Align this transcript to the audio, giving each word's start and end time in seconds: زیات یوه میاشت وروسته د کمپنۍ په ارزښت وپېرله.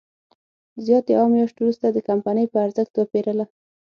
زیات 0.85 1.05
یوه 1.15 1.27
میاشت 1.33 1.55
وروسته 1.59 1.85
د 1.91 1.97
کمپنۍ 2.07 2.45
په 2.51 2.57
ارزښت 2.65 2.93
وپېرله. 2.95 3.45